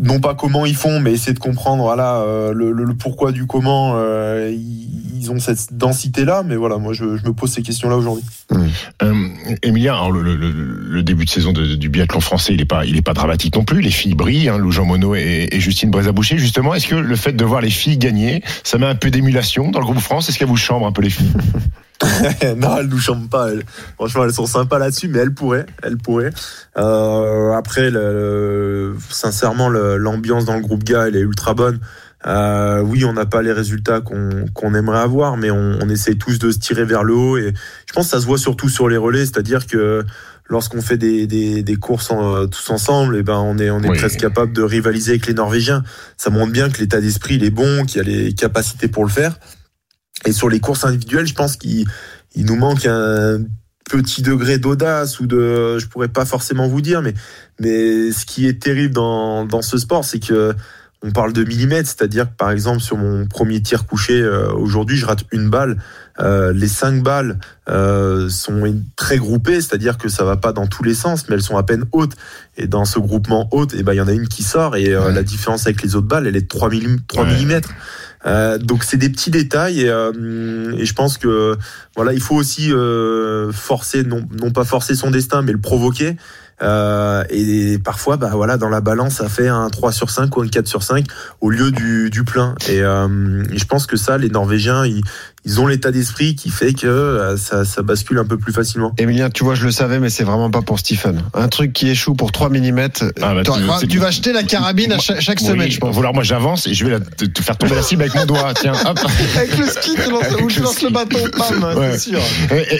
non 0.00 0.20
pas 0.20 0.34
comment 0.34 0.66
ils 0.66 0.74
font, 0.76 1.00
mais 1.00 1.12
essayer 1.12 1.32
de 1.32 1.38
comprendre, 1.38 1.82
voilà, 1.84 2.16
euh, 2.20 2.52
le, 2.52 2.72
le- 2.72 2.84
le 2.84 2.94
pourquoi 2.94 3.32
du 3.32 3.46
comment 3.46 3.92
euh, 3.96 4.50
ils, 4.52 5.30
ont 5.30 5.38
cette 5.40 5.72
densité-là. 5.76 6.42
Mais 6.44 6.54
voilà, 6.56 6.78
moi, 6.78 6.92
je, 6.92 7.16
je 7.16 7.24
me 7.24 7.32
pose 7.32 7.50
ces 7.50 7.62
questions-là 7.62 7.96
aujourd'hui. 7.96 8.22
Euh, 9.02 9.28
Emilien, 9.62 9.94
alors 9.94 10.12
le, 10.12 11.02
début 11.02 11.24
de 11.24 11.30
saison 11.30 11.52
de- 11.52 11.74
du 11.74 11.88
biathlon 11.88 12.20
français, 12.20 12.54
il 12.54 12.60
est 12.60 12.64
pas, 12.66 12.84
il 12.84 12.96
est 12.96 13.02
pas 13.02 13.14
dramatique 13.14 13.54
non 13.56 13.64
plus. 13.64 13.80
Les 13.80 13.90
filles 13.90 14.14
brillent, 14.14 14.48
hein, 14.48 14.58
Lou 14.58 14.70
Jean 14.70 14.84
Monod 14.84 15.16
et, 15.16 15.48
et 15.54 15.60
Justine 15.60 15.90
Brézaboucher. 15.90 16.38
Justement, 16.38 16.74
est-ce 16.74 16.86
que 16.86 16.94
le 16.94 17.16
fait 17.16 17.32
de 17.32 17.44
voir 17.44 17.60
les 17.60 17.70
filles 17.70 17.98
gagner, 17.98 18.42
ça 18.62 18.78
met 18.78 18.86
un 18.86 18.94
peu 18.94 19.10
d'émulation 19.10 19.70
dans 19.70 19.80
le 19.80 19.84
groupe 19.86 19.98
France? 19.98 20.28
Est-ce 20.28 20.38
qu'elle 20.38 20.48
vous 20.48 20.56
chambre 20.56 20.86
un 20.86 20.92
peu 20.92 21.02
les 21.02 21.10
filles? 21.10 21.32
non, 22.56 22.76
elles 22.78 22.86
nous 22.88 22.98
chambrent 22.98 23.28
pas. 23.28 23.50
elles. 23.50 23.62
Franchement, 23.96 24.24
elles 24.24 24.32
sont 24.34 24.46
sympas 24.46 24.78
là-dessus, 24.78 25.08
mais 25.08 25.18
elles 25.20 25.32
pourraient. 25.34 25.66
Elles 25.82 25.96
pourraient. 25.96 26.30
Euh, 26.76 27.52
après, 27.52 27.90
le- 27.90 28.92
le- 28.92 28.96
sincèrement, 29.10 29.68
l'ambiance 29.68 30.44
dans 30.44 30.54
le 30.56 30.60
groupe 30.62 30.84
gars, 30.84 31.08
elle 31.08 31.16
est 31.16 31.20
ultra 31.20 31.54
bonne. 31.54 31.80
Euh, 32.26 32.80
oui, 32.80 33.04
on 33.04 33.12
n'a 33.12 33.24
pas 33.26 33.40
les 33.42 33.52
résultats 33.52 34.00
qu'on 34.00 34.46
qu'on 34.52 34.74
aimerait 34.74 34.98
avoir, 34.98 35.36
mais 35.36 35.50
on, 35.50 35.78
on 35.80 35.88
essaye 35.88 36.16
tous 36.18 36.38
de 36.38 36.50
se 36.50 36.58
tirer 36.58 36.84
vers 36.84 37.04
le 37.04 37.14
haut. 37.14 37.36
Et 37.38 37.54
je 37.86 37.92
pense 37.92 38.06
que 38.06 38.10
ça 38.10 38.20
se 38.20 38.26
voit 38.26 38.38
surtout 38.38 38.68
sur 38.68 38.88
les 38.88 38.96
relais, 38.96 39.20
c'est-à-dire 39.20 39.66
que 39.66 40.04
lorsqu'on 40.48 40.80
fait 40.82 40.96
des, 40.98 41.26
des, 41.26 41.62
des 41.62 41.76
courses 41.76 42.10
en- 42.10 42.46
tous 42.48 42.70
ensemble, 42.70 43.16
et 43.16 43.22
ben 43.22 43.36
on 43.38 43.58
est 43.58 43.70
on 43.70 43.80
est 43.80 43.88
Oui. 43.90 43.98
presque 43.98 44.18
capable 44.18 44.52
de 44.52 44.62
rivaliser 44.62 45.12
avec 45.12 45.26
les 45.28 45.34
Norvégiens. 45.34 45.84
Ça 46.16 46.30
montre 46.30 46.52
bien 46.52 46.68
que 46.68 46.78
l'état 46.78 47.00
d'esprit 47.00 47.36
il 47.36 47.44
est 47.44 47.50
bon, 47.50 47.84
qu'il 47.84 47.98
y 47.98 48.00
a 48.00 48.04
les 48.24 48.32
capacités 48.34 48.88
pour 48.88 49.04
le 49.04 49.10
faire. 49.10 49.38
Et 50.26 50.32
sur 50.32 50.48
les 50.48 50.60
courses 50.60 50.84
individuelles, 50.84 51.26
je 51.26 51.34
pense 51.34 51.56
qu'il 51.56 51.86
il 52.34 52.44
nous 52.44 52.56
manque 52.56 52.84
un 52.86 53.38
petit 53.88 54.22
degré 54.22 54.58
d'audace 54.58 55.20
ou 55.20 55.26
de, 55.26 55.78
je 55.78 55.86
pourrais 55.86 56.08
pas 56.08 56.24
forcément 56.24 56.68
vous 56.68 56.80
dire, 56.80 57.02
mais 57.02 57.14
mais 57.60 58.10
ce 58.12 58.26
qui 58.26 58.46
est 58.46 58.60
terrible 58.60 58.94
dans 58.94 59.44
dans 59.46 59.62
ce 59.62 59.78
sport, 59.78 60.04
c'est 60.04 60.18
que 60.20 60.54
on 61.02 61.12
parle 61.12 61.32
de 61.34 61.44
millimètres, 61.44 61.88
c'est-à-dire 61.88 62.24
que 62.24 62.34
par 62.36 62.50
exemple 62.50 62.80
sur 62.80 62.96
mon 62.96 63.26
premier 63.26 63.60
tir 63.62 63.86
couché 63.86 64.20
euh, 64.20 64.50
aujourd'hui, 64.52 64.96
je 64.96 65.06
rate 65.06 65.24
une 65.30 65.50
balle. 65.50 65.76
Euh, 66.18 66.52
les 66.54 66.68
cinq 66.68 67.02
balles 67.02 67.38
euh, 67.68 68.30
sont 68.30 68.74
très 68.96 69.18
groupées, 69.18 69.60
c'est-à-dire 69.60 69.98
que 69.98 70.08
ça 70.08 70.24
va 70.24 70.36
pas 70.38 70.52
dans 70.54 70.66
tous 70.66 70.82
les 70.82 70.94
sens, 70.94 71.28
mais 71.28 71.34
elles 71.36 71.42
sont 71.42 71.58
à 71.58 71.62
peine 71.62 71.84
hautes. 71.92 72.14
Et 72.56 72.66
dans 72.66 72.86
ce 72.86 72.98
groupement 72.98 73.46
haute, 73.52 73.74
et 73.74 73.82
ben 73.82 73.92
il 73.92 73.96
y 73.96 74.00
en 74.00 74.08
a 74.08 74.12
une 74.12 74.26
qui 74.26 74.42
sort 74.42 74.74
et 74.74 74.96
Ouais. 74.96 75.12
la 75.12 75.22
différence 75.22 75.66
avec 75.66 75.82
les 75.82 75.94
autres 75.94 76.08
balles, 76.08 76.26
elle 76.26 76.36
est 76.36 76.40
de 76.40 76.48
3 76.48 76.70
mm, 76.70 76.96
3 77.06 77.24
Ouais. 77.24 77.32
millimètres. 77.34 77.70
Euh, 78.26 78.58
donc 78.58 78.84
c'est 78.84 78.96
des 78.96 79.08
petits 79.08 79.30
détails 79.30 79.82
et, 79.82 79.88
euh, 79.88 80.72
et 80.76 80.84
je 80.84 80.94
pense 80.94 81.16
que 81.16 81.56
voilà 81.94 82.12
il 82.12 82.20
faut 82.20 82.34
aussi 82.34 82.72
euh, 82.72 83.52
forcer 83.52 84.02
non, 84.02 84.26
non 84.40 84.50
pas 84.50 84.64
forcer 84.64 84.94
son 84.94 85.10
destin 85.10 85.42
mais 85.42 85.52
le 85.52 85.60
provoquer. 85.60 86.16
Euh, 86.62 87.22
et 87.28 87.78
parfois 87.78 88.16
bah 88.16 88.30
voilà 88.32 88.56
dans 88.56 88.70
la 88.70 88.80
balance 88.80 89.16
ça 89.16 89.28
fait 89.28 89.48
un 89.48 89.68
3 89.68 89.92
sur 89.92 90.08
5 90.08 90.34
ou 90.38 90.40
un 90.40 90.48
4 90.48 90.66
sur 90.66 90.82
5 90.82 91.04
au 91.42 91.50
lieu 91.50 91.70
du, 91.70 92.08
du 92.08 92.24
plein. 92.24 92.54
Et, 92.70 92.80
euh, 92.80 93.44
je 93.52 93.64
pense 93.66 93.86
que 93.86 93.98
ça 93.98 94.16
les 94.16 94.30
Norvégiens 94.30 94.86
ils, 94.86 95.02
ils 95.46 95.60
ont 95.60 95.66
l'état 95.66 95.90
d'esprit 95.92 96.34
qui 96.34 96.50
fait 96.50 96.72
que 96.74 96.86
euh, 96.86 97.36
ça, 97.38 97.64
ça 97.64 97.80
bascule 97.82 98.18
un 98.18 98.24
peu 98.24 98.36
plus 98.36 98.52
facilement. 98.52 98.92
Emilien, 98.98 99.30
tu 99.30 99.44
vois, 99.44 99.54
je 99.54 99.64
le 99.64 99.70
savais, 99.70 100.00
mais 100.00 100.10
c'est 100.10 100.24
vraiment 100.24 100.50
pas 100.50 100.60
pour 100.60 100.78
Stephen. 100.78 101.22
Un 101.34 101.48
truc 101.48 101.72
qui 101.72 101.88
échoue 101.88 102.14
pour 102.14 102.32
3 102.32 102.50
mm. 102.50 102.78
Ah, 103.22 103.34
bah, 103.34 103.42
tu, 103.44 103.52
tu- 103.80 103.88
tu 103.88 103.98
vas 103.98 104.08
acheter 104.08 104.32
la 104.32 104.42
carabine 104.42 104.92
à 104.92 104.98
chaque, 104.98 105.20
chaque 105.20 105.38
Oui, 105.40 105.46
semaine, 105.46 105.70
je 105.70 105.78
pense. 105.78 105.96
Alors 105.96 106.12
moi 106.12 106.24
j'avance 106.24 106.66
et 106.66 106.74
je 106.74 106.84
vais 106.84 106.90
la- 106.90 107.00
te, 107.00 107.24
te 107.24 107.42
faire 107.42 107.56
tomber 107.56 107.76
la 107.76 107.82
cible 107.82 108.02
avec 108.02 108.14
mon 108.16 108.26
doigt. 108.26 108.52
Tiens, 108.60 108.72
hop. 108.86 108.98
Avec 109.36 109.56
le 109.56 109.66
ski, 109.66 109.90
tu 110.04 110.10
lances, 110.10 110.24
ou 110.42 110.48
tu 110.48 110.58
le 110.58 110.64
lances 110.64 110.74
ski. 110.74 110.84
le 110.86 110.90
bâton, 110.90 111.18
pam, 111.36 111.76
Ouais. 111.78 111.92
c'est 111.92 112.10
sûr. 112.10 112.20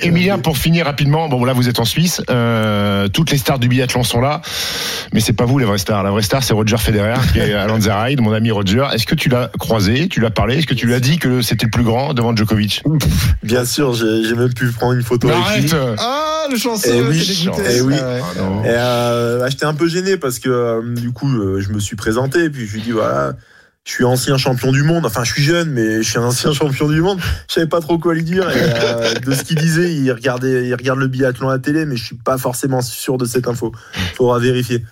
Emilien, 0.02 0.38
pour 0.38 0.58
finir 0.58 0.86
rapidement, 0.86 1.28
bon 1.28 1.44
là 1.44 1.52
vous 1.52 1.68
êtes 1.68 1.78
en 1.78 1.84
Suisse, 1.84 2.20
euh, 2.30 3.08
toutes 3.08 3.30
les 3.30 3.38
stars 3.38 3.58
du 3.58 3.68
biathlon 3.68 4.02
sont 4.02 4.20
là, 4.20 4.40
mais 5.12 5.20
c'est 5.20 5.32
pas 5.32 5.44
vous 5.44 5.58
les 5.58 5.64
vraies 5.64 5.78
stars. 5.78 6.02
La 6.02 6.10
vraie 6.10 6.22
star 6.22 6.42
c'est 6.42 6.52
Roger 6.54 6.78
Federer 6.78 7.14
qui 7.32 7.38
est 7.38 7.54
à 7.54 7.66
Lanzerheide, 7.66 8.20
mon 8.20 8.32
ami 8.32 8.50
Roger. 8.50 8.86
Est-ce 8.92 9.06
que 9.06 9.14
tu 9.14 9.28
l'as 9.28 9.50
croisé, 9.58 10.08
tu 10.08 10.20
l'as 10.20 10.30
parlé, 10.30 10.56
est-ce 10.58 10.66
que 10.66 10.74
tu 10.74 10.86
lui 10.86 10.94
as 10.94 11.00
dit 11.00 11.18
que 11.18 11.42
c'était 11.42 11.66
le 11.66 11.70
plus 11.70 11.84
grand 11.84 12.12
devant 12.12 12.34
Djokovic? 12.34 12.55
Bien 13.42 13.64
sûr, 13.64 13.94
j'ai 13.94 14.34
même 14.34 14.52
pu 14.52 14.66
prendre 14.68 14.94
une 14.94 15.02
photo 15.02 15.28
Mais 15.28 15.34
avec 15.34 15.70
lui. 15.70 15.72
Arrête 15.72 15.98
Ah, 15.98 16.46
le 16.50 16.56
chanceux, 16.56 16.90
Eh 16.92 17.02
oui, 17.02 17.50
eh 17.68 17.80
oui. 17.80 17.94
Ah 17.98 18.08
ouais. 18.08 18.20
Ah 18.22 18.40
non. 18.40 18.64
Et 18.64 18.68
euh, 18.68 19.38
bah, 19.40 19.48
j'étais 19.48 19.64
un 19.64 19.74
peu 19.74 19.88
gêné 19.88 20.16
parce 20.16 20.38
que 20.38 20.48
euh, 20.48 20.94
du 20.94 21.12
coup, 21.12 21.28
euh, 21.28 21.60
je 21.60 21.70
me 21.70 21.78
suis 21.78 21.96
présenté 21.96 22.44
et 22.44 22.50
puis 22.50 22.66
je 22.66 22.72
lui 22.72 22.80
ai 22.80 22.82
dit 22.84 22.92
voilà, 22.92 23.34
je 23.86 23.92
suis 23.92 24.04
ancien 24.04 24.36
champion 24.36 24.72
du 24.72 24.82
monde. 24.82 25.06
Enfin, 25.06 25.22
je 25.22 25.32
suis 25.32 25.42
jeune, 25.44 25.70
mais 25.70 26.02
je 26.02 26.08
suis 26.10 26.18
un 26.18 26.24
ancien 26.24 26.52
champion 26.54 26.88
du 26.88 27.00
monde. 27.00 27.20
Je 27.48 27.54
savais 27.54 27.68
pas 27.68 27.80
trop 27.80 27.98
quoi 27.98 28.14
lui 28.14 28.24
dire. 28.24 28.50
Et, 28.50 28.60
euh, 28.60 29.14
de 29.14 29.32
ce 29.32 29.44
qu'il 29.44 29.56
disait, 29.56 29.94
il 29.94 30.10
regardait, 30.10 30.66
il 30.66 30.74
regarde 30.74 30.98
le 30.98 31.06
biathlon 31.06 31.48
à 31.48 31.52
la 31.52 31.58
télé, 31.60 31.86
mais 31.86 31.96
je 31.96 32.04
suis 32.04 32.16
pas 32.16 32.36
forcément 32.36 32.82
sûr 32.82 33.16
de 33.16 33.24
cette 33.24 33.46
info. 33.46 33.72
Faudra 34.14 34.40
vérifier. 34.40 34.84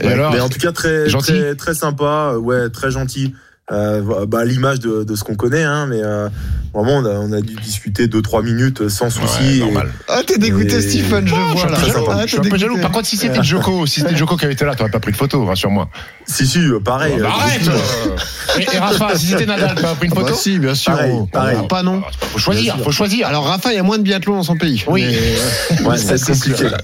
Et 0.00 0.08
alors 0.08 0.32
mais 0.32 0.40
en 0.40 0.48
tout 0.48 0.58
cas, 0.58 0.72
très, 0.72 1.08
gentil 1.08 1.32
très, 1.32 1.54
très 1.54 1.74
sympa. 1.74 2.34
Ouais, 2.36 2.68
très 2.68 2.90
gentil. 2.90 3.32
Euh, 3.72 4.26
bah, 4.26 4.40
à 4.40 4.44
l'image 4.44 4.80
de, 4.80 5.02
de 5.02 5.16
ce 5.16 5.24
qu'on 5.24 5.34
connaît, 5.34 5.62
hein, 5.62 5.86
mais 5.88 6.00
euh, 6.02 6.28
vraiment, 6.74 6.98
on 6.98 7.04
a, 7.06 7.10
on 7.20 7.32
a 7.32 7.40
dû 7.40 7.54
discuter 7.54 8.06
2-3 8.06 8.44
minutes 8.44 8.88
sans 8.90 9.06
Ouais, 9.06 9.10
souci. 9.10 9.60
et-. 9.62 9.72
Ah, 10.08 10.20
t'es 10.26 10.36
dégoûté, 10.36 10.74
Et- 10.76 10.80
Stephen, 10.82 11.26
je 11.26 11.32
suis 11.32 11.42
vois 11.54 11.66
un 11.66 11.70
là. 11.70 11.78
peu 11.78 11.86
jaloux. 11.86 12.06
Ah, 12.10 12.20
Je 12.24 12.26
suis 12.28 12.38
un 12.38 12.50
peu 12.50 12.58
jaloux. 12.58 12.78
Par 12.78 12.90
contre, 12.92 13.06
si 13.06 13.16
c'était 13.16 13.42
Joko, 13.42 13.86
si 13.86 14.00
c'était 14.00 14.14
Joko 14.16 14.36
qui 14.36 14.44
avait 14.44 14.52
été 14.54 14.64
là, 14.66 14.74
t'aurais 14.74 14.90
pas 14.90 15.00
pris 15.00 15.12
de 15.12 15.16
photo, 15.16 15.44
rassure-moi. 15.46 15.88
si, 16.26 16.46
si, 16.46 16.58
euh, 16.58 16.80
pareil. 16.80 17.16
Bah, 17.18 17.28
euh, 17.28 17.40
arrête 17.40 17.68
euh. 17.68 18.58
et, 18.60 18.74
et 18.74 18.78
Rafa, 18.78 19.16
si 19.16 19.26
c'était 19.28 19.46
Nadal, 19.46 19.74
t'aurais 19.76 19.94
pris 19.94 20.06
une 20.08 20.12
Ah 20.12 20.20
bah 20.20 20.26
photo 20.26 20.34
si, 20.38 20.58
bien 20.58 20.74
sûr. 20.74 20.92
Pareil, 20.92 21.12
Oh. 21.14 21.26
pareil. 21.32 21.56
Ah, 21.60 21.64
Pas 21.66 21.82
non. 21.82 22.02
Faut 22.20 22.38
choisir, 22.38 22.76
faut 22.82 22.92
choisir. 22.92 23.26
Alors 23.26 23.46
Rafa, 23.46 23.72
il 23.72 23.76
y 23.76 23.78
a 23.78 23.82
moins 23.82 23.96
de 23.98 24.02
biathlon 24.02 24.34
dans 24.36 24.42
son 24.42 24.56
pays. 24.56 24.84
Oui. 24.86 25.06
Mais- 25.06 25.84
Ouais, 25.86 25.96
c'est 25.96 26.22
compliqué. 26.24 26.64
là. 26.68 26.78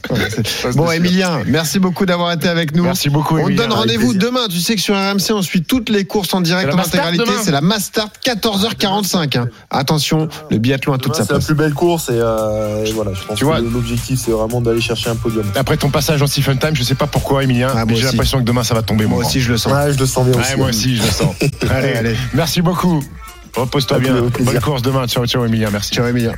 Bon, 0.75 0.91
Emilien, 0.91 1.41
merci 1.47 1.79
beaucoup 1.79 2.07
d'avoir 2.07 2.33
été 2.33 2.49
avec 2.49 2.75
nous. 2.75 2.85
Merci 2.85 3.11
beaucoup. 3.11 3.37
On 3.39 3.47
te 3.49 3.53
donne 3.53 3.73
rendez-vous 3.73 4.15
demain. 4.15 4.49
Tu 4.51 4.59
sais 4.61 4.75
que 4.75 4.81
sur 4.81 4.95
RMC, 4.95 5.33
on 5.33 5.43
suit 5.43 5.63
toutes 5.63 5.89
les 5.91 6.05
courses 6.05 6.33
en 6.35 6.41
direct 6.41 6.75
en 6.81 6.87
intégralité. 6.87 7.25
C'est 7.43 7.51
la 7.51 7.61
Mastart 7.61 8.09
14h45. 8.25 9.39
hein. 9.39 9.49
Attention, 9.71 10.29
le 10.51 10.59
biathlon 10.59 10.93
a 10.95 10.99
toute 10.99 11.13
Demain, 11.13 11.15
sa 11.15 11.25
C'est 11.25 11.33
la 11.33 11.39
place. 11.39 11.47
plus 11.47 11.55
belle 11.55 11.75
course 11.75 12.09
et, 12.09 12.13
euh, 12.15 12.85
et 12.85 12.93
voilà, 12.93 13.13
je 13.15 13.23
pense 13.25 13.39
Tu 13.39 13.45
vois- 13.45 13.59
que 13.61 13.65
l'objectif 13.67 14.21
c'est 14.25 14.31
vraiment 14.31 14.61
d'aller 14.61 14.81
chercher 14.81 15.11
un 15.11 15.17
podium. 15.17 15.45
Après 15.57 15.77
ton 15.77 15.91
passage 15.91 16.21
en 16.23 16.27
Stephen 16.27 16.59
Time, 16.59 16.75
je 16.75 16.83
sais 16.83 16.95
pas 16.95 17.07
pourquoi, 17.07 17.45
Emilien, 17.45 17.69
Ah, 17.75 17.85
mais 17.87 17.95
j'ai 17.97 18.05
l'impression 18.07 18.39
que 18.39 18.45
demain 18.45 18.63
ça 18.65 18.75
va 18.75 18.83
tomber. 18.83 19.07
Moi 19.07 19.19
aussi, 19.25 19.41
je 19.41 19.51
le 19.53 19.59
sens. 19.59 19.73
Ouais, 19.73 19.93
je 19.93 19.99
le 19.99 20.07
sens 20.07 20.27
bien 20.27 20.41
aussi. 20.41 20.57
Moi 20.57 20.69
aussi, 20.69 20.97
je 20.97 21.03
le 21.03 21.11
sens. 21.11 21.35
allez, 21.71 21.93
allez. 21.95 22.17
Merci 22.35 22.63
beaucoup. 22.63 23.03
Repose-toi 23.57 23.99
bien. 23.99 24.15
Bonne 24.41 24.61
course 24.61 24.83
demain. 24.83 25.07
Ciao, 25.07 25.27
ciao, 25.27 25.45
Emilien. 25.45 25.71
Merci. 25.73 25.95
Ciao, 25.95 26.07
Emilien. 26.07 26.33